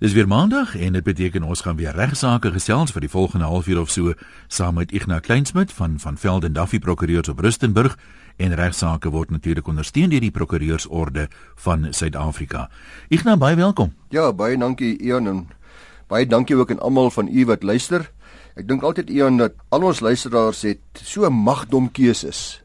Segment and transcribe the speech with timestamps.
[0.00, 3.80] Dis weer maandag en dit beteken ons gaan weer regsaake gesels vir die volgende halfuur
[3.82, 4.14] of so
[4.48, 7.98] saam met Ignas Kleinsmid van van Velden Duffy Prokureurs op Rustenburg
[8.36, 12.70] en regsaake word natuurlik ondersteun deur die Prokureursorde van Suid-Afrika.
[13.08, 13.92] Ignas, baie welkom.
[14.08, 15.48] Ja, baie dankie Ian en
[16.08, 18.08] baie dankie ook aan almal van u wat luister.
[18.56, 22.59] Ek dink altyd Ian dat al ons luisteraars het so magdom keuses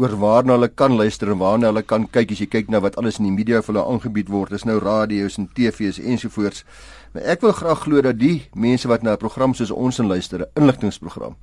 [0.00, 2.96] oor waarna hulle kan luister en waarna hulle kan kyk as jy kyk na wat
[2.96, 4.54] alles in die media vir hulle aangebied word.
[4.54, 6.64] Dis nou radio's en TV's ensovoorts.
[7.12, 10.08] Maar ek wil graag glo dat die mense wat na 'n program soos ons in
[10.08, 11.36] luister, 'n inligtingprogram.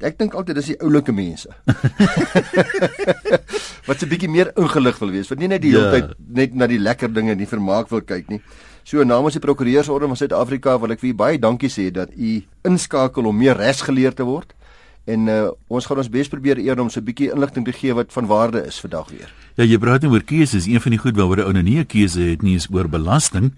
[0.00, 1.48] Ek dink altyd dis die oulike mense.
[3.88, 5.90] wat 'n bietjie meer ingelig wil wees, wat nie net die hele ja.
[5.90, 8.40] tyd net na die lekker dinge en die vermaak wil kyk nie.
[8.84, 12.42] So namens die prokureursorde van Suid-Afrika wil ek vir u baie dankie sê dat u
[12.64, 14.54] inskakel om meer regsgeleerd te word
[15.08, 17.94] en uh, ons gaan ons bes probeer eer om so 'n bietjie inligting te gee
[17.94, 19.32] wat van waarde is vandag weer.
[19.56, 21.78] Ja, jy praat nie oor keuses, een van die goed waaroor 'n ou nou nie
[21.78, 23.52] 'n keuse het nie is oor belasting.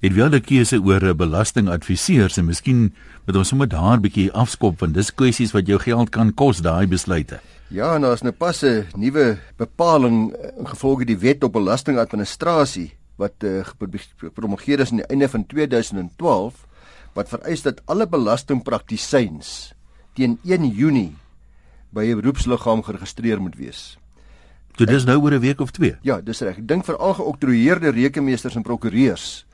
[0.00, 2.94] Jy het wel 'n keuse oor 'n belastingadviseurs en miskien
[3.26, 6.60] moet ons sommer daar 'n bietjie afskop want dis kwessies wat jou geld kan kos
[6.60, 7.40] daai besluite.
[7.68, 13.32] Ja, en daar's nou pas 'n nuwe bepaling eh, gevolge die wet op belastingadministrasie wat
[13.44, 13.64] uh,
[14.16, 16.66] gepromulgeer is aan die einde van 2012
[17.14, 19.75] wat vereis dat alle belastingpraktisyns
[20.16, 21.14] teen 1 Junie
[21.92, 23.98] by 'n beroepsliggaam geregistreer moet wees.
[24.76, 25.98] So dis nou oor 'n week of 2.
[26.02, 26.58] Ja, dis reg.
[26.58, 29.46] Ek dink veral geoktroeëerde rekenmeesters en prokureurs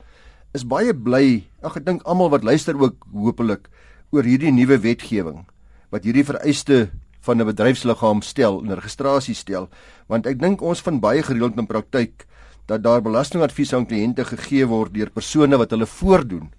[0.53, 1.47] is baie bly.
[1.61, 3.69] Ag ek dink almal wat luister ook hopelik
[4.11, 5.45] oor hierdie nuwe wetgewing
[5.89, 6.89] wat hierdie vereiste
[7.21, 9.69] van 'n bedryfsliggaam stel en registrasie stel,
[10.07, 12.25] want ek dink ons van baie gereeld in praktyk
[12.65, 16.51] dat daar belastingadvies aan kliënte gegee word deur persone wat hulle voordoen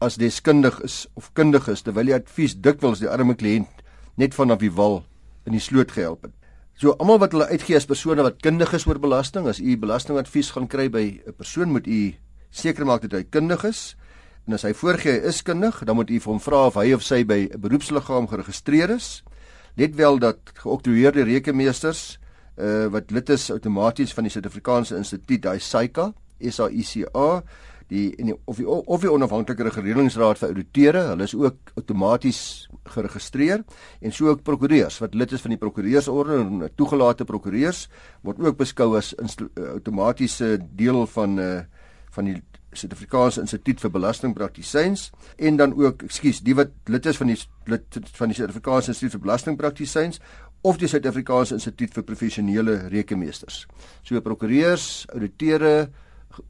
[0.00, 3.82] as deskundig is of kundig is terwyl die advies dikwels die arme kliënt
[4.18, 5.02] net vanaf die wal
[5.46, 6.34] in die sloot gehelp het.
[6.78, 10.52] So almal wat hulle uitgee as persone wat kundig is oor belasting, as u belastingadvies
[10.54, 12.14] gaan kry by 'n persoon moet u
[12.50, 13.96] seker maak dat hy kundig is
[14.46, 16.92] en as hy voorgee hy is kundig, dan moet u vir hom vra of hy
[16.94, 19.24] of sy by 'n beroepsliggaam geregistreer is.
[19.76, 22.18] Let wel dat geoktroeëerde rekenmeesters
[22.56, 27.42] uh, wat lid is outomaties van die Suid-Afrikaanse Instituut, daai SAICA, SAICA
[27.88, 32.42] die en die, of die of die onafhanklike reguleringsraad vir ouditeure, hulle is ook outomaties
[32.94, 33.64] geregistreer
[34.00, 37.86] en so ook prokureurs wat lid is van die prokureursorde en toegelate prokureurs
[38.26, 41.58] word ook beskou as outomatiese deel van uh
[42.18, 42.38] van die
[42.72, 47.36] Suid-Afrikaanse Instituut vir Belastingpraktisyns en dan ook, ekskuus, die wat lid is van die
[47.70, 50.20] lid van die Suid-Afrikaanse Instituut vir Belastingpraktisyns
[50.66, 53.62] of die Suid-Afrikaanse Instituut vir Professionele Rekenmeesters.
[54.02, 55.88] So prokureurs, ouditeure,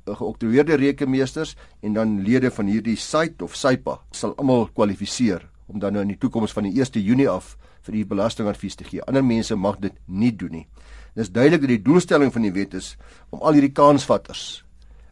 [0.07, 5.93] geoktroeëerde rekenmeesters en dan lede van hierdie site of SAIPA sal almal kwalifiseer om dan
[5.93, 7.57] nou in die toekoms van die 1 Junie af
[7.87, 9.03] vir die belastingadvies te gee.
[9.05, 10.67] Ander mense mag dit nie doen nie.
[11.15, 12.97] Dit is duidelik dat die doelstelling van die wet is
[13.31, 14.65] om al hierdie kansvatters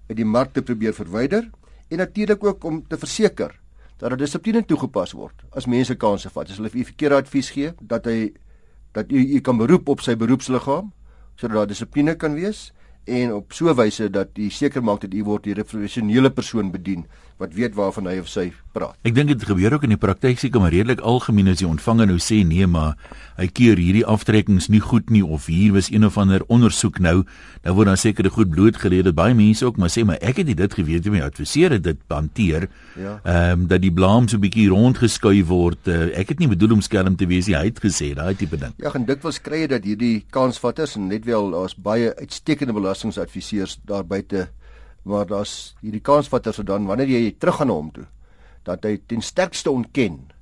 [0.09, 1.49] uit die mark te probeer verwyder
[1.91, 3.55] en natuurlik ook om te verseker
[3.97, 6.51] dat daar dissipline toegepas word as mense kansse vat.
[6.51, 8.33] As hulle vir u verkeerde advies gee, dat hy
[8.97, 10.93] dat u, u kan beroep op sy beroepsliggaam
[11.37, 12.71] sodat daar dissipline kan wees
[13.07, 16.31] en op so 'n wyse dat jy seker maak dat jy word deur 'n professionele
[16.31, 17.07] persoon bedien
[17.37, 18.97] wat weet waarvan hy of sy praat.
[19.05, 22.09] Ek dink dit gebeur ook in die praktyk seker maar redelik algemeen as die ontvanger
[22.09, 22.97] nou sê nee maar
[23.37, 27.25] hy keer hierdie aftrekkings nie goed nie of hier was een of ander ondersoek nou
[27.65, 30.55] nou word dan seker goed blootgelê dat baie mense ook maar sê maar ek het
[30.57, 32.69] dit geweet jy my adviseer het dit hanteer.
[32.97, 33.19] Ja.
[33.25, 35.89] Ehm um, dat die blame so 'n bietjie rondgeskuif word.
[35.89, 37.57] Uh, ek het nie bedoel om skelm te wees nie.
[37.57, 38.73] Hy het gesê daai tipe ding.
[38.79, 43.79] Ja, en dikwels kry jy dat hierdie kansvatters en net wel daar's baie uitstekende belastingadviseurs
[43.85, 44.49] daar buite
[45.05, 48.07] maar daar's hierdie kans wat as dan wanneer jy terug gaan na hom toe
[48.65, 50.33] dat hy ten sterkste ontken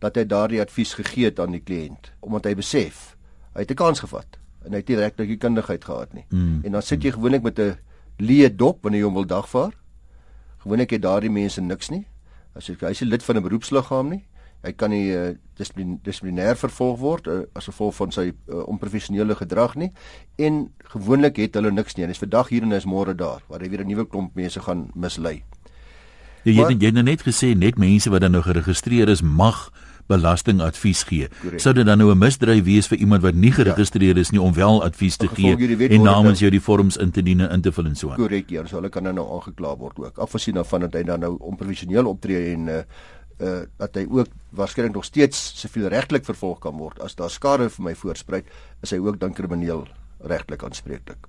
[0.00, 3.16] dat hy daardie advies gegee het aan die kliënt omdat hy besef
[3.54, 6.26] hy het 'n kans gevat en hy het nie regtig die kundigheid gehad nie.
[6.30, 6.60] Mm.
[6.64, 7.78] en dan sit jy gewoonlik met 'n
[8.18, 9.72] leë dop wanneer jy hom wil dagvaar.
[10.58, 12.06] Gewoonlik het daardie mense niks nie.
[12.54, 14.24] As jy hy's 'n lid van 'n beroepsliggaam nie
[14.62, 19.76] hy kan nie uh, dissiplinêr vervolg word uh, as gevolg van sy uh, onprofessionele gedrag
[19.80, 19.90] nie
[20.38, 23.70] en gewoonlik het hulle niks nie is vandag hier en is môre daar waar hy
[23.70, 25.42] weer 'n nuwe klomp mense gaan mislei.
[26.44, 29.70] Ja, jy het jy het net gesê net mense wat dan nou geregistreer is mag
[30.10, 31.28] belastingadvies gee.
[31.40, 31.62] Correct.
[31.62, 34.52] Sou dit dan nou 'n misdryf wees vir iemand wat nie geregistreer is nie om
[34.52, 35.54] wel advies te gee
[35.88, 38.16] en namens jou die vorms in te dien en in te vul en so aan?
[38.16, 40.18] Korrek, ja, so hulle kan nou aangekla word ook.
[40.18, 42.82] Afgesien daarvan dat hy dan nou onprofessioneel optree en uh,
[43.40, 47.70] uh dat hy ook waarskynlik nog steeds siviel regtelik vervolg kan word as daar skade
[47.70, 48.46] vir my voorspruit
[48.82, 49.86] is hy ook dan krimineel
[50.20, 51.26] regtelik aanspreeklik.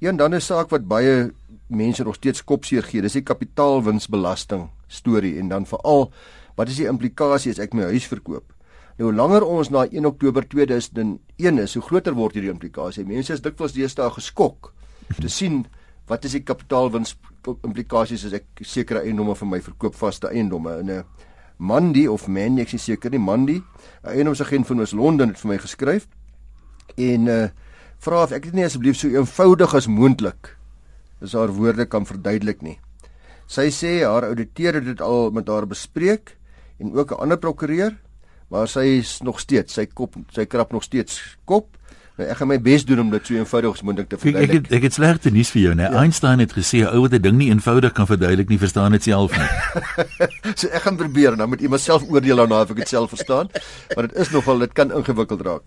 [0.00, 1.32] Een dan 'n saak wat baie
[1.66, 6.12] mense nog steeds kopseer gee, dis die kapitaalwinsbelasting storie en dan veral
[6.56, 8.52] wat is die implikasie as ek my huis verkoop?
[8.98, 13.04] Nou hoe langer ons na 1 Oktober 2001 is, hoe groter word hierdie implikasie.
[13.08, 14.72] Mense is dikwels deesdae geskok
[15.20, 15.64] te sien
[16.06, 17.16] wat is die kapitaalwins
[17.64, 21.04] implikasies as ek sekere eiendomme vir my verkoop vaste eiendomme in 'n
[21.62, 23.60] Mandy of Mandy ek is seker nie Mandy
[24.02, 26.08] 'n eiendomsagent van ons Londen het vir my geskryf
[26.96, 27.48] en uh
[28.02, 30.56] vra of ek dit nie asseblief so eenvoudig as moontlik
[31.22, 32.78] is haar woorde kan verduidelik nie.
[33.46, 36.36] Sy sê haar ouditeur het dit al met haar bespreek
[36.80, 37.94] en ook 'n ander prokureur,
[38.50, 41.76] maar sy is nog steeds, sy kop, sy krap nog steeds kop.
[42.22, 44.66] Nou ek gaan my bes doen om dit so eenvoudig as moontlik te verduidelik.
[44.68, 45.88] Ek ek, ek het slegte nuus vir jou, né?
[45.88, 46.02] Ja.
[46.04, 49.02] Einstein het gesê 'n ou wat 'n ding nie eenvoudig kan verduidelik nie, verstaan dit
[49.02, 49.50] self nie.
[50.60, 53.50] so ek gaan probeer, dan moet iemand self oordeel daarna of ek dit self verstaan,
[53.96, 55.62] maar dit is nogal dit kan ingewikkeld raak.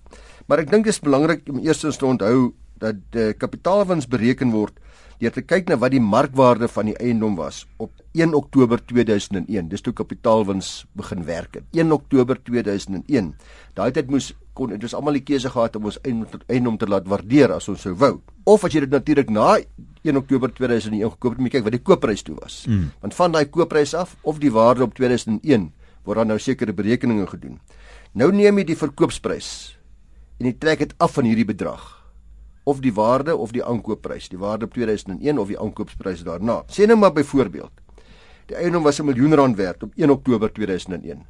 [0.48, 4.80] Maar ek dink dit is belangrik om eers te onthou dat die kapitaalwins bereken word
[5.20, 9.70] deur te kyk na wat die markwaarde van die eiendom was op 1 Oktober 2001.
[9.72, 11.66] Dis toe kapitaalwins begin werk het.
[11.76, 13.34] 1 Oktober 2001.
[13.76, 17.08] Daai tyd moes kon dit is almal die keuse gehad om ons eiendom te laat
[17.12, 18.20] waardeer as ons sou wou.
[18.48, 19.58] Of as jy dit natuurlik na
[20.06, 22.62] 1 Oktober 2001 gekoop het, moet jy kyk wat die koopprys toe was.
[22.70, 22.92] Mm.
[23.04, 25.72] Want van daai koopprys af of die waarde op 2001
[26.06, 27.60] word dan nou sekere berekeninge gedoen.
[28.16, 29.50] Nou neem jy die verkoopsprys
[30.40, 32.05] en jy trek dit af van hierdie bedrag
[32.66, 36.64] of die waarde of die aankoopprys, die waarde op 2001 of die aankoopsprys daarna.
[36.68, 37.72] Sê nou maar byvoorbeeld,
[38.50, 41.26] die eiendom was 'n miljoen rand werd op 1 Oktober 2001.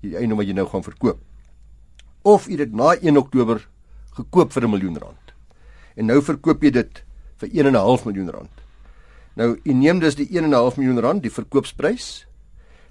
[0.00, 1.18] Die eiendom wat jy nou gaan verkoop.
[2.22, 3.68] Of jy dit na 1 Oktober
[4.16, 5.32] gekoop vir 'n miljoen rand.
[5.96, 7.04] En nou verkoop jy dit
[7.36, 8.50] vir 1.5 miljoen rand.
[9.34, 12.26] Nou, jy neem dus die 1.5 miljoen rand, die verkoopsprys,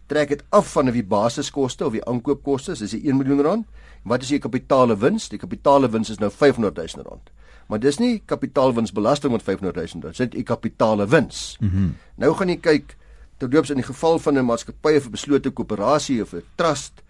[0.07, 3.65] trek dit af van die basiskoste of die aankoopkoste, dis die 1 miljoen rand.
[4.03, 5.29] Wat is die kapitale wins?
[5.29, 7.29] Die kapitale wins is nou 500 000 rand.
[7.71, 11.57] Maar dis nie kapitaalwinsbelasting met 500 000 rand, dit is kapitale wins.
[11.59, 11.93] Mm -hmm.
[12.15, 12.97] Nou gaan jy kyk
[13.37, 17.01] terloops in die geval van 'n maatskappy of 'n beslote koöperasie of 'n trust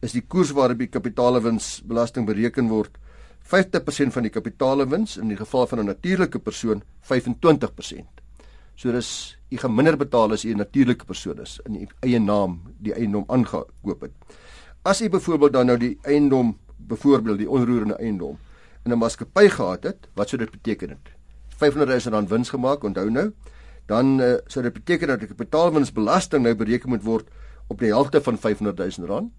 [0.00, 2.98] is die koers waarop die kapitaalwinsbelasting bereken word
[3.40, 8.08] 50% van die kapitaalwins in die geval van 'n natuurlike persoon 25%.
[8.74, 12.18] So dis jy gaan minder betaal as jy 'n natuurlike persoon is in die eie
[12.18, 14.12] naam die eiendom aangekoop het.
[14.82, 18.38] As jy byvoorbeeld dan nou die eiendom byvoorbeeld die onroerende eiendom
[18.86, 21.10] in 'n maatskappy gehad het, wat sou dit beteken het?
[21.48, 23.32] 500 000 rand wins gemaak, onthou nou.
[23.86, 27.28] Dan uh, sou dit beteken dat die kapitaalwinsbelasting nou bereken moet word
[27.66, 29.32] op die helfte van 500 000 rand.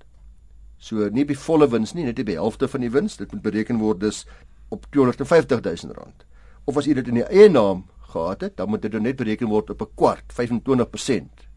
[0.77, 3.17] So nie die volle wins nie, net die helfte van die wins.
[3.17, 4.25] Dit moet bereken word dus
[4.69, 6.25] op 250 000 rand.
[6.65, 9.47] Of as jy dit in die eie naam gehad het, dan moet dit net bereken
[9.47, 11.47] word op 'n kwart, 25%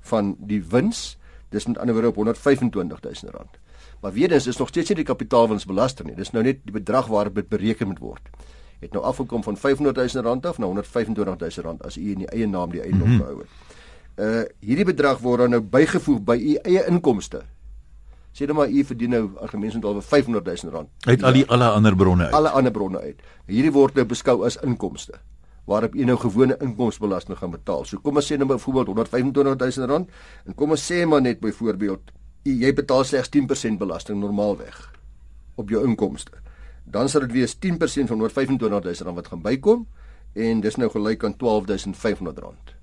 [0.00, 1.18] van die wins.
[1.48, 3.58] Dis met ander woorde op 125 000 rand.
[4.02, 6.16] Maar weer eens is nog steeds nie die kapitaalwinsbelasting nie.
[6.18, 8.30] Dis nou net die bedrag waarop dit bereken moet word.
[8.82, 12.24] Het nou afgekom van 500 000 rand af na 125 000 rand as u in
[12.24, 13.20] die eie naam die eiendom mm -hmm.
[13.20, 13.48] gehou het.
[14.16, 17.42] Uh hierdie bedrag word dan nou bygevoeg by u eie inkomste.
[18.32, 20.88] Sê dan maar u verdien nou argumente met alwe 500 000 rand.
[21.00, 22.34] Uit al die alle ander bronne uit.
[22.34, 23.22] Alle ander bronne uit.
[23.46, 25.12] Hierdie word nou beskou as inkomste
[25.64, 27.84] waarop u nou gewone inkomstebelasting gaan betaal.
[27.84, 30.10] So kom ons sê nou byvoorbeeld 125 000 rand
[30.46, 32.12] en kom ons sê maar net byvoorbeeld
[32.44, 34.90] jy betaal slegs 10% belasting normaalweg
[35.54, 36.32] op jou inkomste.
[36.84, 39.86] Dan sal dit wees 10% van 125000 rand wat gaan bykom
[40.34, 42.74] en dis nou gelyk aan 12500 rand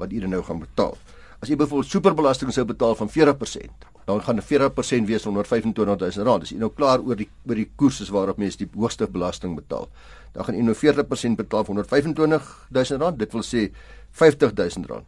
[0.00, 0.96] wat jy nou gaan betaal.
[1.42, 6.40] As jy byvoorbeeld superbelasting sou betaal van 40%, dan gaan 'n 40% wees 125000 rand.
[6.40, 9.88] Dis jy nou klaar oor die oor die koerses waarop mense die hoogste belasting betaal.
[10.32, 13.18] Dan gaan jy nou 40% betaal van 125000 rand.
[13.18, 13.72] Dit wil sê
[14.10, 15.06] 50000 rand.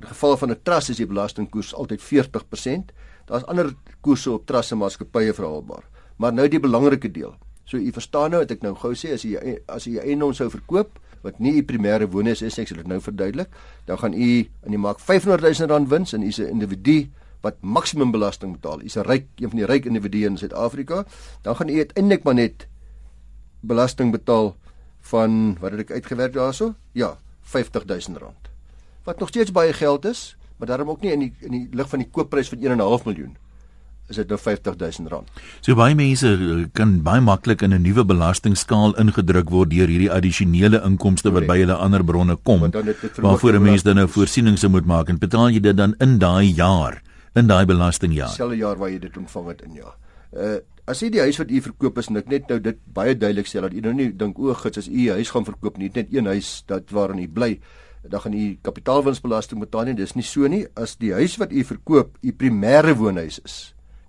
[0.00, 2.92] In geval van 'n trust is die belastingkoers altyd 40%.
[3.26, 5.84] Daar's ander koerse op trusse maatskappye verhaalbaar.
[6.16, 7.34] Maar nou die belangrike deel.
[7.64, 10.46] So u verstaan nou wat ek nou gou sê as jy as jy eiendom sou
[10.50, 13.50] verkoop wat nie u primêre woonhuis is ek sal dit nou verduidelik,
[13.88, 17.10] dan gaan u in die mark 500 000 rand wins en u is 'n individu
[17.42, 18.80] wat maksimum belasting betaal.
[18.80, 21.04] U is 'n ryk een van die ryk individue in Suid-Afrika,
[21.42, 22.68] dan gaan u uiteindelik maar net
[23.60, 24.56] belasting betaal
[25.00, 26.74] van wat het ek uitgewerk daarso?
[26.92, 28.50] Ja, 50 000 rand.
[29.04, 31.88] Wat nog steeds baie geld is, maar daarom ook nie in die in die lig
[31.88, 33.36] van die koopprys van 1.5 miljoen
[34.08, 35.30] is dit nou 50000 rand.
[35.64, 40.10] So baie mense eh, kan baie maklik in 'n nuwe belastingskaal ingedruk word deur hierdie
[40.10, 42.70] addisionele inkomste wat by hulle ander bronne kom.
[42.70, 46.54] Waarvoor 'n mens dan nou voorsienings moet maak en betaal jy dit dan in daai
[46.54, 47.02] jaar,
[47.34, 48.28] in daai belastingjaar.
[48.28, 49.94] Selfe jaar waar jy dit ontvang het in ja.
[50.32, 53.46] Uh as jy die huis wat u verkoop is, net net nou dit baie duidelik
[53.46, 55.90] sê dat u nou nie dink o, gits as u 'n huis gaan verkoop nie,
[55.94, 57.58] net een huis dat waarin u bly
[58.10, 59.96] dan gaan u kapitaalwinsbelasting betaal nie.
[59.98, 60.66] Dis nie so nie.
[60.74, 63.56] As die huis wat u verkoop u primêre woonhuis is,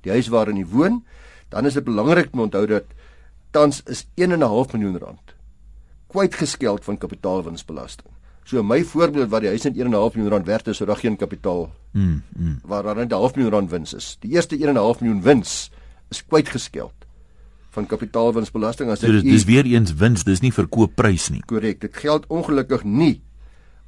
[0.06, 1.02] die huis waarin u woon,
[1.50, 2.94] dan is dit belangrik om onthou dat
[3.52, 5.36] tans is 1.5 miljoen rand
[6.08, 8.08] kwytgeskeld van kapitaalwinsbelasting.
[8.48, 11.18] So my voorbeeld wat die huis net 1.5 miljoen rand werd is, sou daar geen
[11.20, 12.60] kapitaal mm, mm.
[12.64, 14.16] waar daar net 0.5 miljoen rand wins is.
[14.24, 15.58] Die eerste 1.5 miljoen wins
[16.10, 16.94] is kwytgeskeld
[17.76, 21.44] van kapitaalwinsbelasting as dit so, dis weer eens wins, dis nie verkoopprys nie.
[21.46, 23.18] Korrek, dit geld ongelukkig nie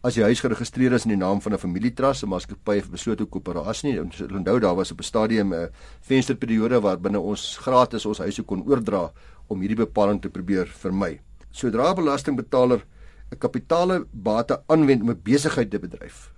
[0.01, 3.25] as die huis geregistreer is in die naam van 'n familietrust, 'n maatskappy of beslote
[3.25, 3.99] koöperasie nie.
[3.99, 5.69] Ons onthou daar was op 'n stadium 'n
[6.01, 9.11] vensterperiode waar binne ons gratis ons huise kon oordra
[9.47, 11.19] om hierdie bepaling te probeer vermy.
[11.51, 12.81] Sodra 'n belastingbetaler
[13.31, 16.31] 'n kapitale bate aanwend om 'n besigheid te bedryf.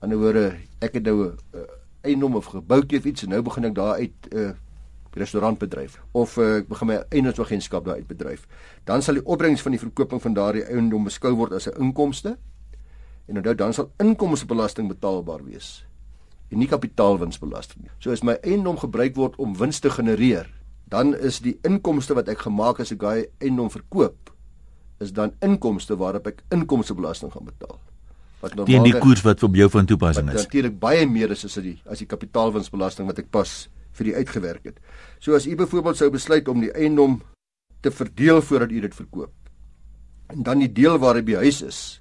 [0.00, 1.66] Aan die ander woorde, ek het nou 'n
[2.02, 4.50] eiendom of gebouetjie of iets en nou begin ek daar uit 'n uh,
[5.12, 8.46] restaurantbedryf of uh, ek begin my eiendomsagentskap daar uitbedryf,
[8.84, 12.38] dan sal die opbrengs van die verkooping van daardie eiendom beskou word as 'n inkomste.
[13.28, 15.80] En onthou dan sal inkomstebelasting betaalbaar wees
[16.50, 17.92] en nie kapitaalwinsbelasting nie.
[18.02, 20.48] So as my eiendom gebruik word om wins te genereer,
[20.90, 24.32] dan is die inkomste wat ek gemaak as ek daai eiendom verkoop,
[24.98, 27.78] is dan inkomste waarop ek inkomstebelasting gaan betaal.
[28.40, 30.42] Wat normaal die koers wat vir jou van toepassing is.
[30.42, 34.72] Natuurlik baie meer is as die as die kapitaalwinsbelasting wat ek pas vir die uitgewerk
[34.72, 34.82] het.
[35.22, 37.20] So as u byvoorbeeld sou besluit om die eiendom
[37.80, 39.32] te verdeel voordat u dit verkoop
[40.30, 41.99] en dan die deel waar die huis is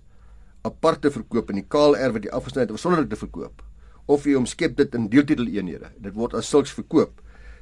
[0.67, 3.63] apart te verkoop en die kaal erf wat jy afgesny het sonder dit te verkoop
[4.09, 7.21] of jy omskep dit in deeltitel eenhede dit word as sulks verkoop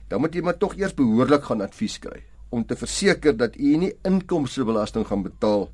[0.09, 3.75] dan moet jy maar tog eers behoorlik gaan advies kry om te verseker dat u
[3.77, 5.67] nie inkomstebelasting gaan betaal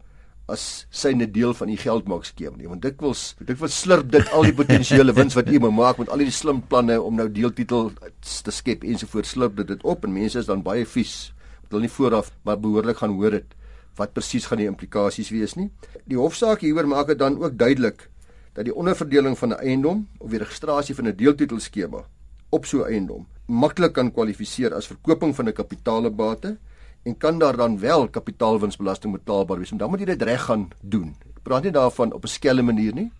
[0.51, 5.15] as syne deel van u geldmaakskema nie want dikwels dikwels slurp dit al die potensiële
[5.20, 8.84] wins wat u moet maak met al die slim planne om nou deeltitel te skep
[8.84, 11.32] ensovoorts slurp dit dit op en mense is dan baie vies
[11.72, 13.56] wil nie vooraf maar behoorlik gaan hoor dit
[13.96, 15.70] wat presies gaan die implikasies wees nie
[16.06, 18.10] die hofsaak hieroor maak dit dan ook duidelik
[18.54, 22.06] dat die onderverdeling van 'n eiendom of die registrasie van 'n deeltitelskema
[22.50, 26.58] op so 'n eiendom maklik kan kwalifiseer as verkoping van 'n kapitaalebate
[27.04, 29.70] en kan daar dan wel kapitaalwinsbelasting betaalbaar wees.
[29.70, 31.16] Dan moet jy dit reg gaan doen.
[31.36, 33.12] Ek praat nie daarvan op 'n skelme manier nie.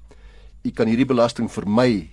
[0.62, 2.10] Jy kan hierdie belasting vermy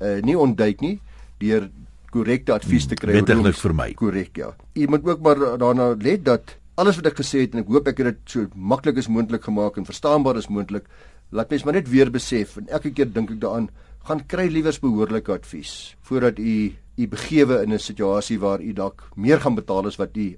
[0.00, 1.00] uh nie ontduik nie
[1.38, 1.70] deur
[2.10, 3.12] korrekte advies te kry.
[3.12, 3.94] Wettiglik vermy.
[3.94, 4.56] Korrek, ja.
[4.74, 7.88] Jy moet ook maar daarna let dat alles wat ek gesê het en ek hoop
[7.88, 10.86] ek het dit so maklik as moontlik gemaak en verstaanbaar as moontlik.
[11.32, 13.68] Laat mens maar net weer besef en elke keer dink ek daaraan,
[14.08, 19.08] gaan kry liewers behoorlike advies voordat u u begewe in 'n situasie waar u dalk
[19.16, 20.36] meer gaan betaal as wat u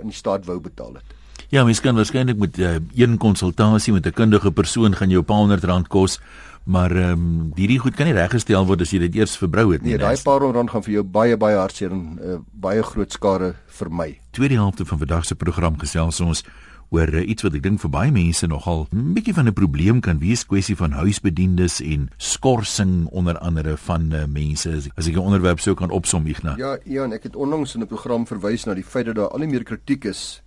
[0.00, 1.04] in die staat wou betaal het.
[1.50, 5.24] Ja, mens kan waarskynlik met uh, een konsultasie met 'n kundige persoon gaan jou 'n
[5.24, 6.20] paar honderd rand kos,
[6.64, 9.82] maar ehm um, hierdie goed kan nie reggestel word as jy dit eers verbrou het
[9.82, 9.94] nie.
[9.96, 13.54] Nee, daai paar rand gaan vir jou baie baie hartseer en uh, baie groot skade
[13.80, 14.10] vir my.
[14.36, 16.44] Tweede helfte van vandag se program gesels ons
[16.90, 20.00] oor uh, iets wat ek dink vir baie mense nogal 'n bietjie van 'n probleem
[20.00, 24.90] kan wees, kwessie van huisbediendes en skorsing onder andere van uh, mense.
[24.96, 26.58] As ek 'n onderwerp sou kan opsom, Ignas.
[26.58, 29.46] Ja, Ian, ek het onlangs in 'n program verwys na die feit dat daar al
[29.46, 30.42] meer kritiek is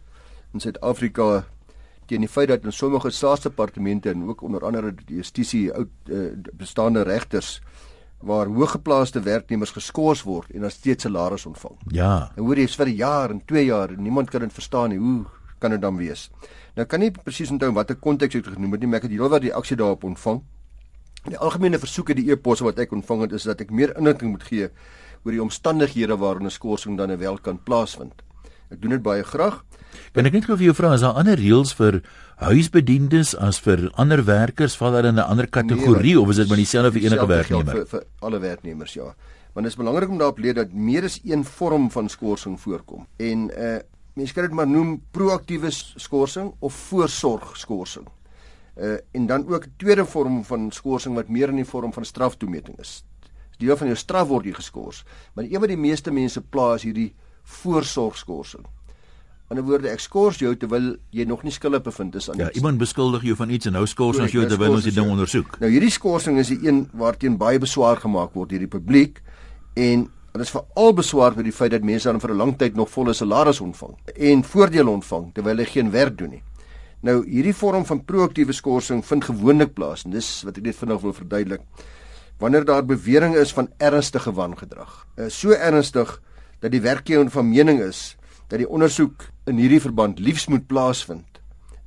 [0.54, 1.46] in Suid-Afrika
[2.06, 6.32] teen die feit dat in sommige staatsdepartemente en ook onder andere die justisie oud uh,
[6.54, 7.62] bestaande regters
[8.24, 11.76] waar hoëgeplaaste werknemers geskort word en dan steeds salaris ontvang.
[11.92, 12.32] Ja.
[12.36, 14.98] En hoor jy vir 'n jaar en 2 jaar en niemand kan dit verstaan nie.
[14.98, 15.26] Hoe
[15.60, 16.32] kan dit dan wees?
[16.76, 19.42] Nou kan nie presies onthou watter konteks ek genoem het nie, maar ek het heelwat
[19.42, 20.42] die aksie daarop ontvang.
[21.24, 24.44] Die algemene versoeke die e-posse wat ek ontvang het is dat ek meer inligting moet
[24.44, 24.70] gee
[25.24, 28.24] oor die omstandighede waarin 'n skorsing dan wel kan plaasvind.
[28.74, 29.62] Ek doen dit baie graag.
[30.14, 32.00] Kan ek net gou vir jou vra, is daar ander reëls vir
[32.42, 34.76] huisbediendes as vir ander werkers?
[34.80, 37.74] Val daar in 'n ander kategorie nee, of is dit maar dieselfde vir enige werknemer?
[37.74, 39.14] Vir, vir alle werknemers, ja.
[39.54, 43.08] Want dit is belangrik om daarop let dat meer as een vorm van skorsing voorkom.
[43.18, 43.80] En uh
[44.14, 48.08] mense kan dit maar noem proaktiewe skorsing of voorsorgskorsing.
[48.78, 52.06] Uh en dan ook 'n tweede vorm van skorsing wat meer in die vorm van
[52.06, 53.04] straftoemeting is.
[53.58, 55.04] Deel van jou straf word jy geskort,
[55.34, 57.14] maar een wat die meeste mense pla is hierdie
[57.44, 58.66] voorsorgskorsing.
[59.50, 62.48] In 'n woorde ek skors jou terwyl jy nog nie skuldig bevind is aan Ja,
[62.48, 62.56] iets.
[62.58, 65.60] iemand beskuldig jou van iets en nou skors ons jou terwyl ons die ding ondersoek.
[65.60, 69.22] Nou hierdie skorsing is die een waarteen baie beswaar gemaak word deur die publiek
[69.76, 72.76] en Dit is veral beswaar met die feit dat mense dan vir 'n lang tyd
[72.76, 76.44] nog volle salaris ontvang en voordele ontvang terwyl hulle geen werk doen nie.
[77.02, 81.02] Nou hierdie vorm van proaktiewe skorsing vind gewoonlik plaas en dis wat ek net vinnig
[81.02, 81.62] wil verduidelik.
[82.40, 86.22] Wanneer daar bewering is van ernstige wangedrag, eh, so ernstig
[86.64, 88.16] dat die werkgewer van mening is
[88.48, 91.42] dat die ondersoek in hierdie verband liefs moet plaasvind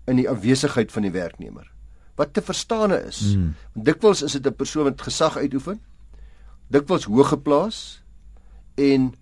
[0.06, 1.64] in die afwesigheid van die werknemer.
[2.16, 3.54] Wat te verstaan is, hmm.
[3.72, 5.80] dikwels is dit 'n persoon wat gesag uitoefen,
[6.68, 8.02] dikwels hoog geplaas
[8.74, 9.14] en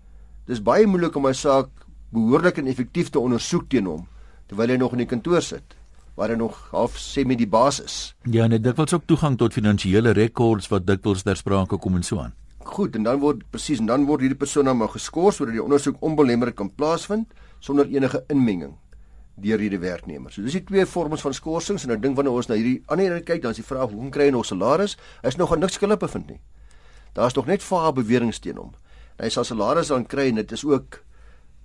[0.45, 1.69] dis baie moeilik om 'n saak
[2.11, 4.07] behoorlik en effektief te ondersoek teen hom
[4.47, 5.75] terwyl hy nog in die kantoor sit
[6.15, 8.15] waar hy nog half sê met die basis.
[8.23, 12.19] Ja, net dikwels ook toegang tot finansiële rekords wat dikwels ter sprake kom en so
[12.19, 12.33] aan.
[12.65, 16.01] Goed, en dan word presies en dan word hierdie persoon nou geskort sodat die ondersoek
[16.01, 18.73] onbelemmerend kan plaasvind sonder enige inmenging
[19.35, 20.31] deur hierdie werknemer.
[20.31, 23.17] So dis die twee vorms van skorsings en nou dink wanneer ons na hierdie ander
[23.17, 24.95] een kyk, dan is die vraag hoe kry hy nog salaris?
[25.21, 26.39] Hy is nog aan niks skuldig bevind nie.
[27.13, 28.73] Daar's nog net vaar beweringe teen hom
[29.19, 30.99] hy sal salaris dan kry en dit is ook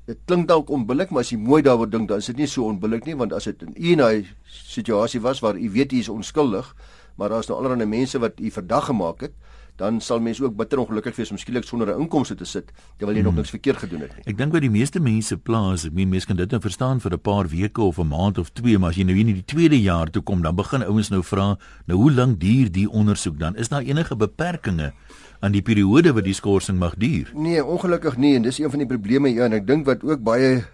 [0.06, 2.68] dit klink dalk onbillik maar as jy mooi daaroor dink dan is dit nie so
[2.70, 6.08] onbillik nie want as dit in 'n hy situasie was waar u weet hy is
[6.08, 6.74] onskuldig
[7.16, 9.34] maar daar's nou allerlei mense wat u verdag gemaak het
[9.80, 13.16] dan sal mense ook bitter ongelukkig wees om skielik sonder 'n inkomste te sit terwyl
[13.16, 13.30] jy hmm.
[13.30, 14.24] nog niks verkeerd gedoen het nie.
[14.26, 17.12] Ek dink wat die meeste mense plaas, ek meen mense kan dit nou verstaan vir
[17.16, 19.44] 'n paar weke of 'n maand of twee, maar as jy nou hier in die
[19.54, 21.56] tweede jaar toe kom, dan begin ouens nou vra,
[21.86, 23.56] nou hoe lank duur die ondersoek dan?
[23.56, 24.92] Is daar enige beperkings
[25.40, 27.32] aan die periode wat die skorsing mag duur?
[27.34, 30.22] Nee, ongelukkig nie en dis een van die probleme hier en ek dink wat ook
[30.22, 30.64] baie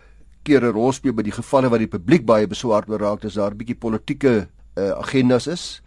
[0.42, 3.50] kere rol speel by die gevalle waar die publiek baie beswaard oor raak, is daar
[3.50, 5.82] 'n bietjie politieke uh, agendas is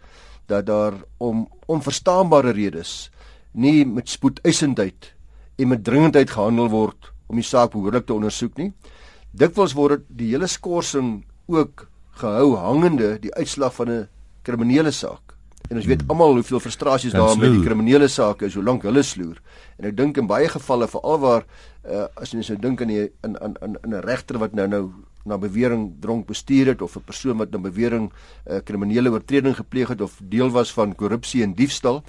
[0.50, 3.10] dat daar om onverstaanbare redes
[3.52, 5.12] nie met spoedeisendheid
[5.56, 8.72] en met dringendheid gehandel word om die saak behoorlik te ondersoek nie.
[9.30, 11.86] Dikwels word die hele skorsing ook
[12.20, 14.08] gehou hangende die uitslag van 'n
[14.42, 15.36] kriminele saak.
[15.70, 19.02] En ons weet almal hoeveel frustrasies daar met die kriminele sake is, hoe lank hulle
[19.02, 19.38] sloer.
[19.78, 21.44] En ek dink in baie gevalle veral waar
[21.86, 24.90] uh, as jy nou dink aan die in in in 'n regter wat nou nou
[25.24, 28.12] na bewering dronk bestuur het of 'n persoon wat na bewering 'n
[28.50, 32.02] uh, eh, kriminele oortreding gepleeg het of deel was van korrupsie en diefstal,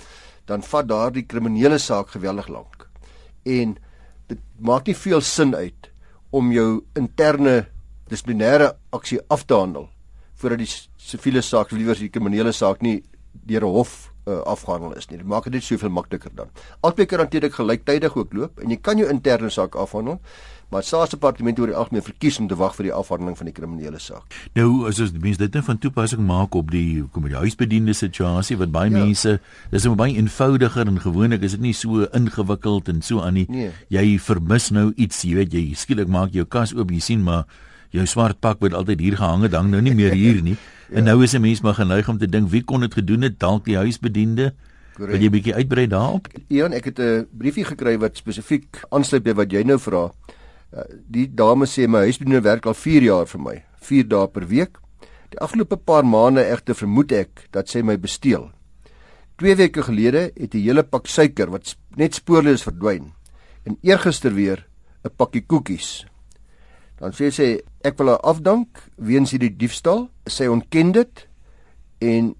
[0.46, 2.90] dan vat daardie kriminele saak geweldig lank.
[3.44, 3.78] En
[4.28, 5.92] dit maak nie veel sin uit
[6.30, 7.68] om jou interne
[8.08, 9.90] dissiplinêre aksie af te handel
[10.34, 15.10] voordat die siviele saak, liewer die kriminele saak nie deur 'n hof uh, afgehandel is
[15.10, 15.20] nie.
[15.22, 16.50] Dit maak dit net soveel makliker dan.
[16.86, 20.20] Albei kan natuurlik gelyktydig ook loop en jy kan jou interne saak afhandel,
[20.72, 24.00] maar staatsdepartement oor die algemeen verkies om te wag vir die afhandeling van die kriminele
[24.00, 24.38] saak.
[24.56, 28.60] Nou as ons mense dit net van toepassing maak op die kom die huisbediende situasie
[28.62, 29.02] wat baie ja.
[29.02, 29.40] mense
[29.74, 33.48] dis net baie eenvoudiger en gewoonlik is dit nie so ingewikkeld en so aan nie.
[33.52, 33.74] Nee.
[33.92, 37.50] Jy vermis nou iets, jy weet jy skielik maak jou kas oop, jy sien maar
[37.92, 40.58] jou swart pak wat altyd hier gehang het, hang nou nie meer hier nie.
[40.90, 40.98] ja.
[40.98, 43.40] En nou is 'n mens maar geneig om te dink wie kon dit gedoen het?
[43.40, 44.54] Dalk die huisbediende.
[44.96, 45.12] Correct.
[45.12, 46.28] Wil jy 'n bietjie uitbrei daarop?
[46.48, 50.12] Ian, ek het 'n briefie gekry wat spesifiek aansluit by wat jy nou vra.
[50.72, 54.48] Uh, die dame sê my huisbediende werk al 4 jaar vir my, 4 dae per
[54.48, 54.80] week.
[55.30, 58.52] Die afgelope paar maande egter vermoed ek dat sy my besteel.
[59.38, 63.14] 2 weke gelede het 'n hele pak suiker wat net spoorloos verdwyn
[63.66, 64.66] en eergister weer
[65.04, 66.06] 'n pakkie koekies.
[67.02, 67.48] Dan sê sy
[67.88, 70.06] ek wil haar afdank weens hierdie diefstal.
[70.30, 71.24] Sy ontken dit
[72.06, 72.32] en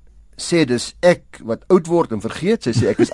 [0.42, 2.68] sê dis ek wat oud word en vergeet.
[2.68, 3.14] Sy sê ek is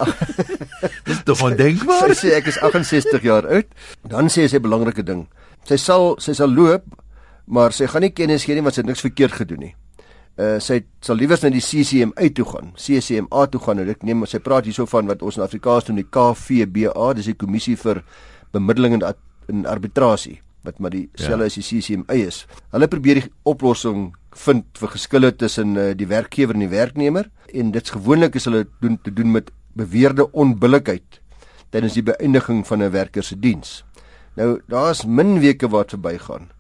[1.08, 2.12] Dis tog ondenkbaar.
[2.12, 3.70] Sy sê ek is 68 jaar oud.
[4.12, 5.28] Dan sê sy 'n belangrike ding.
[5.64, 6.84] Sy sal sy sal loop,
[7.48, 9.74] maar sy gaan nie kennis gee nie want sy het niks verkeerd gedoen nie.
[10.38, 14.26] Uh sy sal liewers na die CCMA toe gaan, CCMA toe gaan en ek neem
[14.28, 18.04] sy praat hierso van wat ons in Afrikaans noem die KVBA, dis die kommissie vir
[18.52, 19.16] bemiddeling en,
[19.48, 21.52] en arbitrasie wat maar dieselfde ja.
[21.52, 22.44] as die CCMA is.
[22.76, 27.72] Hulle probeer die oplossing vind vir geskille tussen uh, die werkgewer en die werknemer en
[27.76, 31.22] dit's gewoonlik is hulle doen te doen met beweerde onbillikheid
[31.72, 33.84] tydens die beëindiging van 'n werker se diens.
[34.36, 36.52] Nou daar's min weke wat verbygaan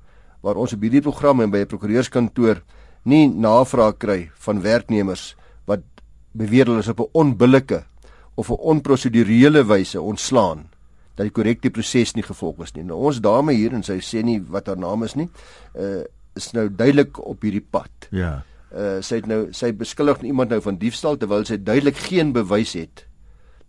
[0.42, 2.64] waar ons op hierdie program en by 'n prokureurskantoor
[3.04, 5.84] nie navraag kry van werknemers wat
[6.32, 7.84] beweer hulle is op 'n onbillike
[8.36, 10.70] of 'n onprosedurele wyse ontslaan
[11.18, 12.86] dat die korrekte proses nie gevolg is nie.
[12.86, 15.30] Nou ons dame hier en sy sê nie wat haar naam is nie,
[15.76, 16.04] uh
[16.38, 18.10] is nou duidelik op hierdie pad.
[18.14, 18.44] Ja.
[18.70, 22.76] Uh sy het nou sy beskuldig iemand nou van diefstal terwyl sy duidelik geen bewys
[22.78, 23.08] het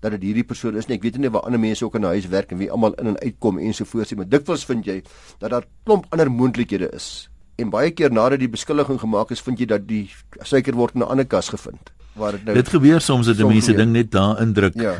[0.05, 0.99] dat dit hierdie persoon is nie.
[0.99, 3.07] Ek weet nie waar ander mense ook in 'n huis werk en wie almal in
[3.07, 5.03] en uitkom en so voort nie, maar dikwels vind jy
[5.39, 7.29] dat daar klomp ander moontlikhede is.
[7.57, 10.11] En baie keer nadat die beskuldiging gemaak is, vind jy dat die
[10.43, 11.91] suiker word in 'n ander kas gevind.
[12.15, 14.75] Waar dit nou Dit gebeur soms dat mense ding net daar indruk.
[14.75, 14.97] Ja.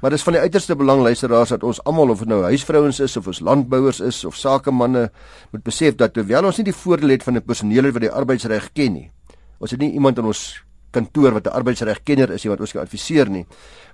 [0.00, 3.16] Maar dis van die uiterste belang luisteraars dat ons almal of dit nou huisvrouens is
[3.16, 5.10] of ons landbouers is of sakemanne
[5.52, 8.72] moet besef dat terwyl ons nie die voordeel het van 'n personeel wat die arbeidsreg
[8.72, 9.10] ken nie.
[9.58, 12.82] Ons het nie iemand in ons kantoor wat 'n arbeidsregkenner is nie wat ons kan
[12.82, 13.46] adviseer nie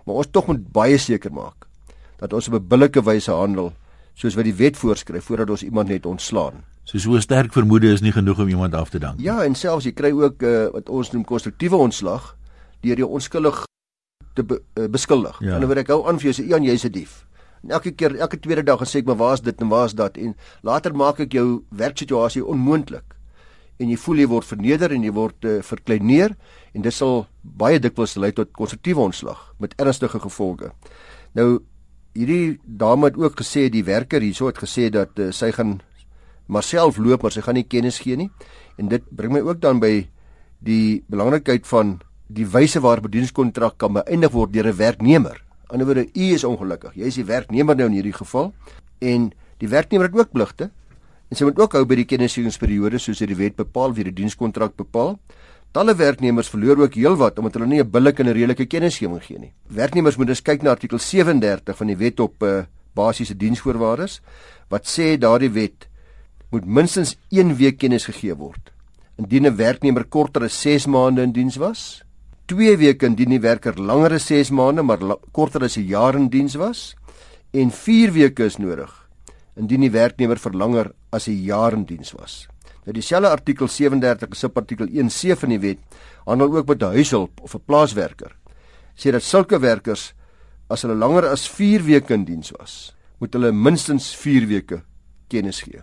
[0.07, 1.67] maar ons tog moet baie seker maak
[2.21, 3.73] dat ons op 'n billike wyse handel
[4.15, 6.65] soos wat die wet voorskryf voordat ons iemand net ontslaan.
[6.85, 9.21] So so sterk vermoede is nie genoeg om iemand af te dank.
[9.21, 12.37] Ja, en selfs jy kry ook uh, wat ons noem konstruktiewe ontslag
[12.81, 13.65] deur jou onskuldig
[14.37, 15.41] te be, uh, beskuldig.
[15.41, 15.57] Ja.
[15.57, 17.25] En dan word ek hou aan vir jou sê Ian jy's 'n dief.
[17.65, 20.17] En elke keer elke tweede dag gaan sê ek maar waar's dit en waar's dat
[20.17, 23.17] en later maak ek jou werksituasie onmoontlik
[23.79, 26.37] en jy voel jy word verneder en jy word uh, verkleineer
[26.75, 30.73] en dit sal baie dikwels lei tot konstruktiewe ontslag met ernstige gevolge.
[31.37, 31.61] Nou
[32.17, 35.81] hierdie dame het ook gesê die werker hierso het gesê dat uh, sy gaan
[36.47, 38.31] maar self loop maar sy gaan nie kennis gee nie
[38.81, 40.07] en dit bring my ook dan by
[40.65, 45.43] die belangrikheid van die wyse waarop dienskontrak kan beëindig word deur 'n werknemer.
[45.69, 46.95] Aan die ander wyse u is ongelukkig.
[46.95, 48.53] Jy is die werknemer nou in hierdie geval
[48.99, 50.71] en die werknemer het ook pligte
[51.27, 54.77] En sy moet ook hou by die kennisgewingsperiode soos die wet bepaal wie die dienskontrak
[54.79, 55.17] bepaal.
[55.75, 59.39] Talle werknemers verloor ook heelwat omdat hulle nie 'n billike en 'n redelike kennisgewing gee
[59.39, 59.53] nie.
[59.69, 64.21] Werknemers moet dus kyk na artikel 37 van die wet op uh, basiese diensvoorwaardes
[64.69, 65.89] wat sê daardie wet
[66.51, 68.73] moet minstens 1 week kennis gegee word.
[69.19, 72.06] Indien 'n werknemer korter as 6 maande in diens was
[72.47, 75.01] 2 weke indien die werker langer as 6 maande maar
[75.33, 76.95] korter as 'n jaar in diens was
[77.53, 78.93] en 4 weke is nodig
[79.57, 82.47] indien die werknemer vir langer as 'n jaar in diens was.
[82.85, 85.79] Nou dieselfde artikel 37 subartikel 1C van die wet
[86.27, 88.37] handel ook met 'n huishulp of 'n plaaswerker.
[88.95, 90.15] Sê dat sulke werkers
[90.69, 94.83] as hulle langer as 4 weke in diens was, moet hulle minstens 4 weke
[95.29, 95.83] kennis gee.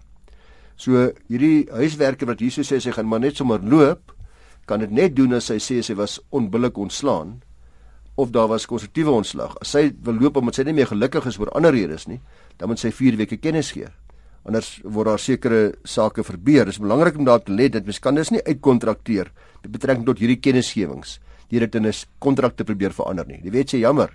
[0.76, 4.12] So hierdie huiswerker wat hierso sê sy gaan maar net sommer loop,
[4.65, 7.41] kan dit net doen as sy sê sy was onbillik ontslaan
[8.15, 9.56] of daar was konstruktiewe ontslag.
[9.62, 12.19] As sy wil loop omdat sy nie meer gelukkig is oor ander redes nie,
[12.58, 13.89] dan moet sy 4 weke kennis gee.
[14.43, 16.67] Anders word daar sekere sake verbeur.
[16.67, 19.32] Dit is belangrik om daarop te let dat mens kan dis nie uitkontrakteer
[19.63, 23.41] met betrekking tot hierdie kennisgewings deur dit in 'n kontrak te probeer verander nie.
[23.41, 24.10] Die wet sê jammer.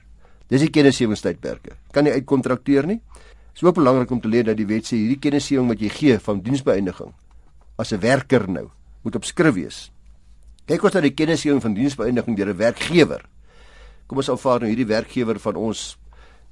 [0.49, 1.77] Dis die kennisgewingstydperke.
[1.93, 3.01] Kan nie uitkontrakteer nie.
[3.55, 5.89] Dit is ook belangrik om te let dat die wet sê hierdie kennisgewing wat jy
[5.89, 7.13] gee van diensbeëindiging
[7.79, 8.71] as 'n werker nou
[9.03, 9.91] moet op skrif wees.
[10.69, 13.23] Kyk ons na die kennisgewing van diensbeëindiging deur 'n werkgewer.
[14.07, 15.97] Kom ons aanvaar nou hierdie werkgewer van ons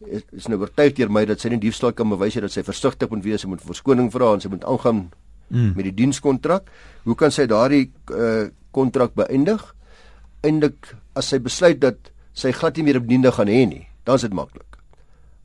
[0.01, 3.11] is, is nou oortuig deur my dat sy nie diefstal kan bewys dat sy versigtig
[3.11, 5.11] moet wees, sy moet verskoning vra en sy moet aangaan
[5.49, 5.73] mm.
[5.77, 6.71] met die dienskontrak.
[7.05, 9.63] Hoe kan sy daardie uh, kontrak uh, beëindig?
[10.43, 14.23] Eindelik as sy besluit dat sy glad nie meer bediende gaan hê nie, dan is
[14.23, 14.76] dit maklik.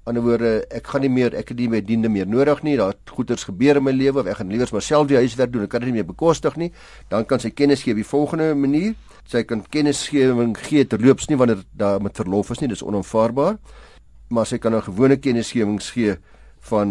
[0.03, 2.77] Anderswoorde, ek gaan nie meer ek het nie meer diende meer nodig nie.
[2.77, 5.63] Daar het goeters gebeur in my lewe of ek gaan liewer myself die huiswerk doen.
[5.63, 6.71] Ek kan dit nie meer bekostig nie.
[7.09, 8.95] Dan kan sy kennis gee op die volgende manier.
[9.29, 12.71] Sy kan kennisgewing gee terloops nie wanneer daar met verlof is nie.
[12.73, 13.59] Dis onaanvaarbaar
[14.31, 16.15] maar sy kan 'n gewone kennisgewings gee
[16.59, 16.87] van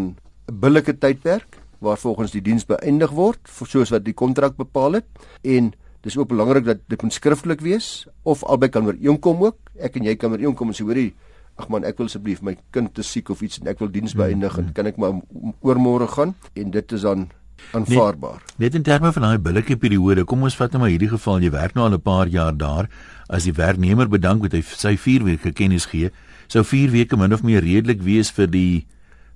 [0.49, 5.07] 'n billike tydperk waar volgens die diens beëindig word soos wat die kontrak bepaal het
[5.43, 9.97] en dis ook belangrik dat dit moet skriftelik wees of albei kan ooreenkom ook ek
[9.97, 11.15] en jy kan ooreenkom en sê hoorie
[11.61, 14.17] ag man ek wil asseblief my kind te siek of iets en ek wil diens
[14.17, 15.21] beëindig en kan ek maar
[15.61, 17.29] oormôre gaan en dit is dan
[17.77, 18.41] aanvaarbaar.
[18.57, 21.43] Net, net in terme van daai billike periode, kom ons vat nou maar hierdie geval,
[21.45, 22.89] jy werk nou al 'n paar jaar daar,
[23.29, 26.11] as die werknemer bedank met hy sy 4 weke kennis gee,
[26.49, 28.87] sou 4 weke min of meer redelik wees vir die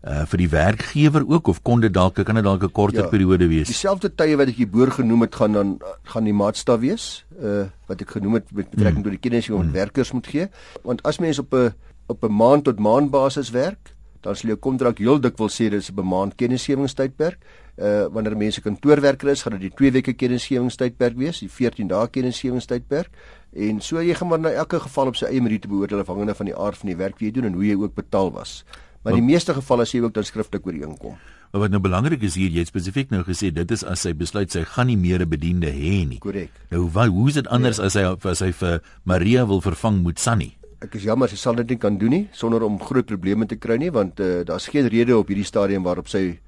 [0.04, 3.08] uh vir die werkgewer ook of kon dit dalk kan dit dalk 'n korter ja,
[3.08, 3.68] periode wees.
[3.68, 8.00] Dieselfde tye wat ek hierboor genoem het gaan dan gaan die maatstaf wees uh wat
[8.00, 9.08] ek genoem het met betrekking mm.
[9.08, 9.72] tot die kennis wat mm.
[9.72, 10.48] werkers moet gee.
[10.82, 11.72] Want as mense op 'n
[12.06, 15.80] op 'n maand tot maand basis werk, dan sal jou kontrak heel dikwels sê dit
[15.80, 17.38] is 'n maand kennisgewingstydperk.
[17.76, 22.08] Uh wanneer mense kantoorwerker is, gaan dit die 2 weke kennisgewingstydperk wees, die 14 dae
[22.08, 23.10] kennisgewingstydperk.
[23.52, 26.34] En so jy gaan maar na elke geval op sy eie manier te beoordeel afhangende
[26.34, 28.64] van die aard van die werk wat jy doen en hoe jy ook betaal was.
[29.02, 31.16] Maar in die meeste gevalle sê jy ook dan skriftelik ooreenkom.
[31.52, 34.14] Maar wat nou belangrik is hier, jy het spesifiek nou gesê dit is as sy
[34.16, 36.18] besluit sy gaan nie meer 'n bediende hê nie.
[36.18, 36.50] Korrek.
[36.70, 37.84] Nou wat, hoe is dit anders ja.
[37.84, 40.56] as hy as hy vir Maria wil vervang met Sunny?
[40.80, 43.56] Ek is jammer sy sal dit nie kan doen nie sonder om groot probleme te
[43.56, 46.40] kry nie want uh, daar's geen rede op hierdie stadium waarop sy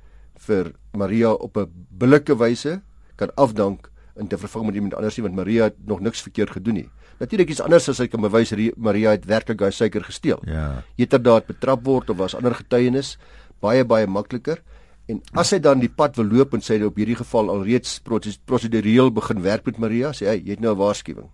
[0.46, 2.80] vir Maria op 'n billike wyse
[3.16, 6.50] kan afdank en te vervang met iemand anders nie want Maria het nog niks verkeerd
[6.50, 6.88] gedoen nie.
[7.18, 10.40] Natuurlik is anders as hy kan bewys Maria het werklik daai suiker gesteel.
[10.44, 10.82] Ja.
[10.96, 13.16] Heterdaad betrap word of was ander getuienis
[13.60, 14.60] baie baie makliker.
[15.06, 19.12] En as hy dan die pad wil loop en sê op hierdie geval alreeds prosedureel
[19.14, 21.30] begin werk met Maria, sê hy, jy het nou 'n waarskuwing.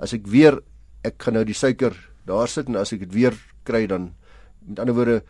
[0.00, 0.58] As ek weer
[1.04, 1.92] ek gaan nou die suiker
[2.24, 4.12] daar sit en as ek dit weer kry dan
[4.66, 5.22] met ander woorde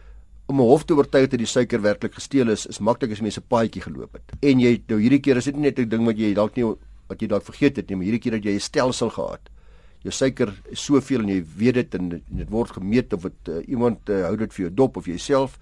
[0.47, 3.41] om 'n hof te oortuig dat die suiker werklik gesteel is, is maklik as mense
[3.41, 4.33] 'n paadjie geloop het.
[4.41, 6.75] En jy nou hierdie keer is dit nie net 'n ding wat jy dalk nie
[7.09, 9.41] wat jy dalk vergeet het nie, maar hierdie keer dat jy 'n stelsel gehad.
[10.03, 13.69] Jou suiker is soveel en jy weet dit en dit word gemeet of dit uh,
[13.69, 15.59] iemand uh, hou dit vir jou dop of jouself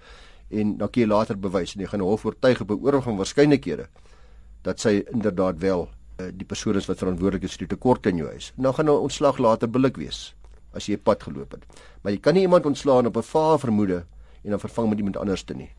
[0.49, 3.03] en dan kan jy later bewys en jy gaan 'n hof oortuig op 'n oorweging
[3.03, 3.87] van waarskynlikhede
[4.63, 5.89] dat sy inderdaad wel
[6.19, 8.53] uh, die persoon is wat verantwoordelik is vir die tekort in jou huis.
[8.57, 10.33] Nou gaan 'n ontslag later billik wees
[10.73, 11.63] as jy pad geloop het.
[12.01, 14.05] Maar jy kan nie iemand ontslaan op 'n vaar vermoede
[14.43, 15.69] en dan vervang met iemand anders te nie.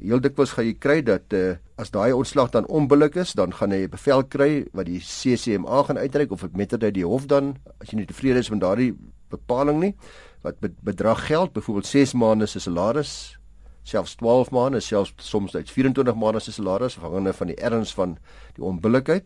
[0.00, 3.70] Heel dikwels gaan jy kry dat uh, as daai ontslag dan onbillik is, dan gaan
[3.70, 7.26] jy 'n bevel kry wat die CCMA gaan uitreik of dit met dit die hof
[7.26, 8.94] dan as jy nie tevrede is met daardie
[9.28, 9.94] bepaling nie
[10.42, 13.38] wat bedrag geld, byvoorbeeld 6 maande se salaris,
[13.82, 18.16] selfs 12 maande, selfs soms uit 24 maande se salaris afhangende van die erns van
[18.54, 19.24] die onbillikheid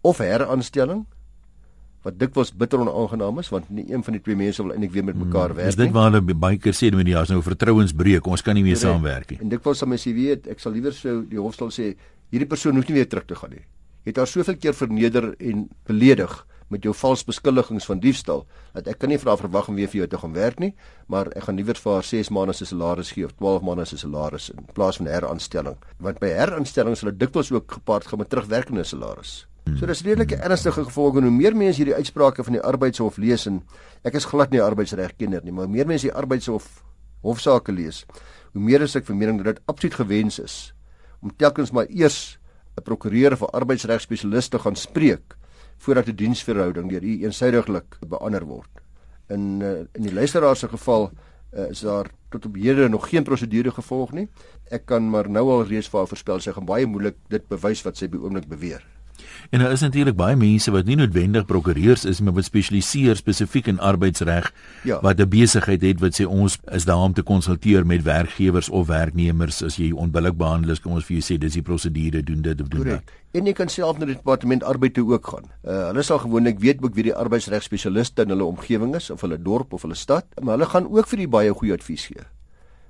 [0.00, 1.04] of heraanstelling
[2.04, 5.06] wat dikwels bitter onaangenaam is want nie een van die twee mense wil eintlik weer
[5.08, 5.60] met mekaar hmm.
[5.60, 5.76] werk nie.
[5.76, 8.64] Dis dit waar hulle baie keer sê met die jaars nou vertrouensbreuk, ons kan nie
[8.66, 9.40] meer saamwerk nie.
[9.44, 11.94] En dikwels sal mense weet, ek sal liewer sou die hofstal sê
[12.34, 13.64] hierdie persoon hoef nie weer terug te gaan nie.
[14.04, 16.34] Jy het haar soveel keer verneder en beledig
[16.72, 19.88] met jou vals beskuldigings van diefstal dat ek kan nie vir haar verwag om weer
[19.92, 20.72] vir jou te gaan werk nie,
[21.08, 24.00] maar ek gaan liewer vir haar 6 maande se salaris gee of 12 maande se
[24.00, 25.80] salaris in plaas van heraanstelling.
[26.04, 29.44] Want by heraanstelling sal dit dikwels ook gepaard gaan met terugwerkende salaris.
[29.72, 33.46] So dis redelike ernstige gevolge en hoe meer mense hierdie uitsprake van die arbeidshof lees
[33.48, 33.62] en
[34.04, 36.82] ek is glad nie arbeidsregkenner nie, maar hoe meer mense die arbeidshof
[37.24, 38.02] hofsaake lees,
[38.52, 40.56] hoe meer is ek van mening dat dit absoluut gewens is
[41.24, 42.38] om telkens maar eers
[42.76, 45.36] 'n prokureur of 'n arbeidsregspesialis te gaan spreek
[45.78, 48.70] voordat 'n die diensverhouding deur u eensydiglik beander word.
[49.28, 51.10] In uh, in die luisteraar se geval
[51.52, 54.28] uh, is daar tot op hede nog geen prosedure gevolg nie.
[54.70, 57.82] Ek kan maar nou al reeds vir haar voorspel sy gaan baie moeilik dit bewys
[57.82, 58.93] wat sy by oomblik beweer.
[59.50, 63.68] En daar is natuurlik baie mense wat nie noodwendig prokureurs is, maar wat spesialiseer spesifiek
[63.70, 64.50] in arbeidsreg
[64.82, 65.00] ja.
[65.00, 68.86] wat 'n besigheid het wat sê ons is daar om te konsulteer met werkgewers of
[68.86, 72.42] werknemers as jy onbillik behandel is, kom ons vir jou sê dis die prosedure doen
[72.42, 73.06] dit of doen Correct.
[73.06, 73.40] dat.
[73.40, 75.48] En jy kan self na die departement arbeid toe ook gaan.
[75.64, 79.20] Uh, hulle sal gewoonlik weet ook wie die arbeidsreg spesialiste in hulle omgewing is of
[79.20, 82.22] hulle dorp of hulle stad, maar hulle gaan ook vir die baie goeie advies gee.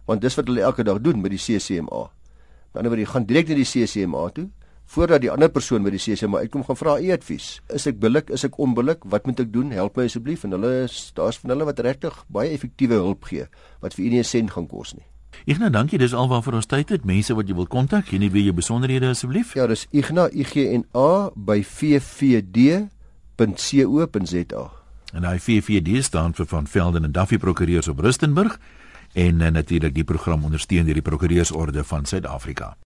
[0.04, 2.02] Want dis wat hulle elke dag doen met die CCMA.
[2.74, 4.48] Aan die ander wyse, gaan direk na die CCMA toe
[4.86, 7.60] voordat die ander persoon by die CCMA uitkom gaan vra u advies.
[7.74, 8.30] Is ek billik?
[8.30, 9.04] Is ek onbillik?
[9.10, 9.70] Wat moet ek doen?
[9.72, 10.44] Help my asseblief.
[10.44, 13.46] En hulle daar's van hulle wat regtig baie effektiewe hulp gee
[13.80, 15.06] wat vir u nie 'n sent gaan kos nie.
[15.44, 15.98] Igna, dankie.
[15.98, 17.04] Dis alwaar vir ons tyd het.
[17.04, 19.54] Mense wat jy wil kontak, gee net weer jou besonderhede asseblief.
[19.54, 22.88] Ja, dis Igna IGNA by vvd.co.za.
[25.14, 28.58] En hy VVD staan vir van Velden en Duffy Prokureurs op Rustenburg
[29.14, 32.76] en uh, natuurlik die program ondersteun deur die Prokureursorde van Suid-Afrika.